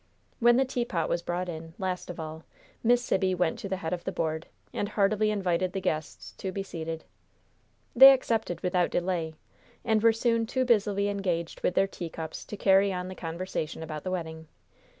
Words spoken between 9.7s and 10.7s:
And were soon too